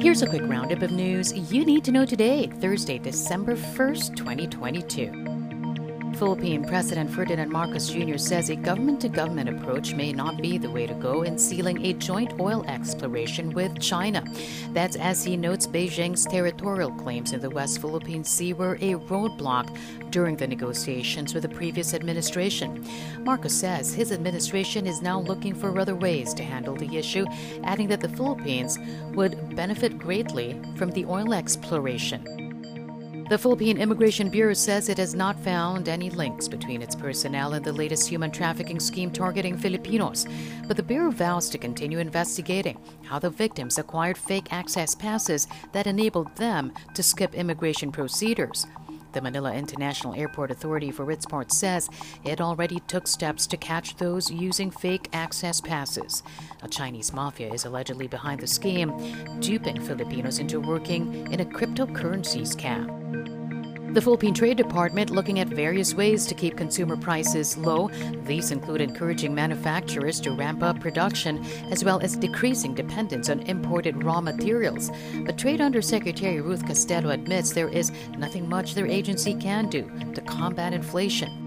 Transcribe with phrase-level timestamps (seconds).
[0.00, 5.49] Here's a quick roundup of news you need to know today, Thursday, December 1st, 2022.
[6.16, 8.18] Philippine President Ferdinand Marcos Jr.
[8.18, 11.84] says a government to government approach may not be the way to go in sealing
[11.84, 14.24] a joint oil exploration with China.
[14.72, 19.76] That's as he notes Beijing's territorial claims in the West Philippine Sea were a roadblock
[20.10, 22.86] during the negotiations with the previous administration.
[23.20, 27.24] Marcos says his administration is now looking for other ways to handle the issue,
[27.64, 28.78] adding that the Philippines
[29.14, 32.49] would benefit greatly from the oil exploration.
[33.30, 37.64] The Philippine Immigration Bureau says it has not found any links between its personnel and
[37.64, 40.26] the latest human trafficking scheme targeting Filipinos,
[40.66, 45.86] but the Bureau vows to continue investigating how the victims acquired fake access passes that
[45.86, 48.66] enabled them to skip immigration procedures.
[49.12, 51.88] The Manila International Airport Authority, for its part, says
[52.24, 56.22] it already took steps to catch those using fake access passes.
[56.62, 58.92] A Chinese mafia is allegedly behind the scheme,
[59.40, 63.39] duping Filipinos into working in a cryptocurrency scam.
[63.92, 67.88] The Philippine Trade Department looking at various ways to keep consumer prices low.
[68.24, 74.04] These include encouraging manufacturers to ramp up production as well as decreasing dependence on imported
[74.04, 74.92] raw materials.
[75.26, 80.20] But Trade Undersecretary Ruth Castelo admits there is nothing much their agency can do to
[80.20, 81.39] combat inflation.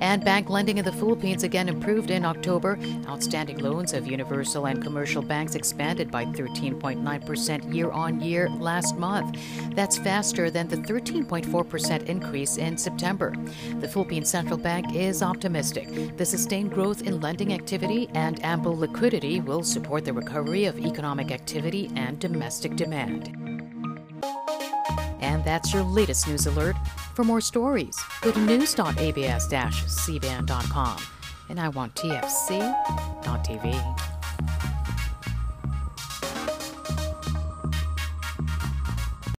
[0.00, 2.78] And bank lending in the Philippines again improved in October.
[3.06, 9.38] Outstanding loans of universal and commercial banks expanded by 13.9% year on year last month.
[9.74, 13.34] That's faster than the 13.4% increase in September.
[13.80, 16.16] The Philippine Central Bank is optimistic.
[16.16, 21.30] The sustained growth in lending activity and ample liquidity will support the recovery of economic
[21.30, 23.34] activity and domestic demand.
[25.20, 26.76] And that's your latest news alert.
[27.14, 31.02] For more stories, go to news.abs-cbn.com.
[31.48, 34.07] And I want TFC.tv.